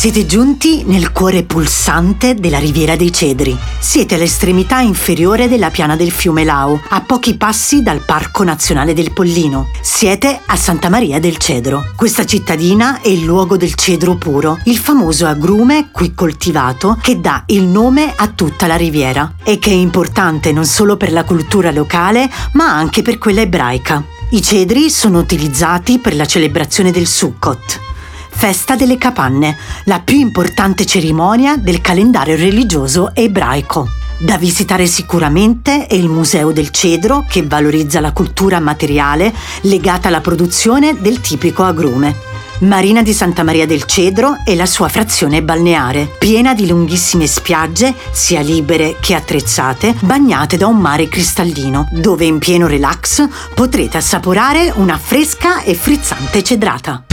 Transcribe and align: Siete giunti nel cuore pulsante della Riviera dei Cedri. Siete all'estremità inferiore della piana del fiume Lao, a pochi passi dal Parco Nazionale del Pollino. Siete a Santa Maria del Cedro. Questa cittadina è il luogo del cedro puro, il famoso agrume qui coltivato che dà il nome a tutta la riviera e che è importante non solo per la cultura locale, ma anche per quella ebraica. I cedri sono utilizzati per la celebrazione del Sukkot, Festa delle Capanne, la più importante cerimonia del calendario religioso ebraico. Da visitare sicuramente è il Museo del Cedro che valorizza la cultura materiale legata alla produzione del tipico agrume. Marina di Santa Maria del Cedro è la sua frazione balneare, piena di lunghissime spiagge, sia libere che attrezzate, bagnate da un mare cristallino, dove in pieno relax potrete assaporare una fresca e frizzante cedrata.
Siete 0.00 0.24
giunti 0.24 0.84
nel 0.86 1.12
cuore 1.12 1.42
pulsante 1.42 2.34
della 2.34 2.58
Riviera 2.58 2.96
dei 2.96 3.12
Cedri. 3.12 3.54
Siete 3.78 4.14
all'estremità 4.14 4.80
inferiore 4.80 5.46
della 5.46 5.68
piana 5.68 5.94
del 5.94 6.10
fiume 6.10 6.42
Lao, 6.42 6.80
a 6.88 7.02
pochi 7.02 7.36
passi 7.36 7.82
dal 7.82 8.02
Parco 8.06 8.42
Nazionale 8.42 8.94
del 8.94 9.12
Pollino. 9.12 9.68
Siete 9.82 10.40
a 10.46 10.56
Santa 10.56 10.88
Maria 10.88 11.20
del 11.20 11.36
Cedro. 11.36 11.92
Questa 11.96 12.24
cittadina 12.24 13.02
è 13.02 13.08
il 13.08 13.24
luogo 13.24 13.58
del 13.58 13.74
cedro 13.74 14.16
puro, 14.16 14.58
il 14.64 14.78
famoso 14.78 15.26
agrume 15.26 15.90
qui 15.92 16.14
coltivato 16.14 16.96
che 17.02 17.20
dà 17.20 17.42
il 17.48 17.64
nome 17.64 18.14
a 18.16 18.28
tutta 18.28 18.66
la 18.66 18.76
riviera 18.76 19.34
e 19.44 19.58
che 19.58 19.68
è 19.68 19.74
importante 19.74 20.50
non 20.50 20.64
solo 20.64 20.96
per 20.96 21.12
la 21.12 21.24
cultura 21.24 21.70
locale, 21.70 22.30
ma 22.52 22.74
anche 22.74 23.02
per 23.02 23.18
quella 23.18 23.42
ebraica. 23.42 24.02
I 24.30 24.40
cedri 24.40 24.88
sono 24.88 25.18
utilizzati 25.18 25.98
per 25.98 26.16
la 26.16 26.24
celebrazione 26.24 26.90
del 26.90 27.06
Sukkot, 27.06 27.88
Festa 28.40 28.74
delle 28.74 28.96
Capanne, 28.96 29.54
la 29.84 30.00
più 30.00 30.16
importante 30.16 30.86
cerimonia 30.86 31.58
del 31.58 31.82
calendario 31.82 32.36
religioso 32.36 33.14
ebraico. 33.14 33.86
Da 34.16 34.38
visitare 34.38 34.86
sicuramente 34.86 35.86
è 35.86 35.92
il 35.92 36.08
Museo 36.08 36.50
del 36.50 36.70
Cedro 36.70 37.26
che 37.28 37.42
valorizza 37.46 38.00
la 38.00 38.12
cultura 38.12 38.58
materiale 38.58 39.30
legata 39.64 40.08
alla 40.08 40.22
produzione 40.22 40.98
del 41.02 41.20
tipico 41.20 41.64
agrume. 41.64 42.16
Marina 42.60 43.02
di 43.02 43.12
Santa 43.12 43.42
Maria 43.42 43.66
del 43.66 43.84
Cedro 43.84 44.38
è 44.42 44.54
la 44.54 44.64
sua 44.64 44.88
frazione 44.88 45.42
balneare, 45.42 46.08
piena 46.18 46.54
di 46.54 46.66
lunghissime 46.66 47.26
spiagge, 47.26 47.94
sia 48.10 48.40
libere 48.40 48.96
che 49.00 49.14
attrezzate, 49.14 49.94
bagnate 50.00 50.56
da 50.56 50.66
un 50.66 50.78
mare 50.78 51.10
cristallino, 51.10 51.90
dove 51.92 52.24
in 52.24 52.38
pieno 52.38 52.66
relax 52.66 53.28
potrete 53.52 53.98
assaporare 53.98 54.72
una 54.76 54.96
fresca 54.96 55.60
e 55.60 55.74
frizzante 55.74 56.42
cedrata. 56.42 57.04